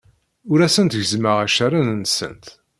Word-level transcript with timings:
Ur 0.51 0.59
asent-gezzmeɣ 0.65 1.37
accaren-nsent. 1.45 2.45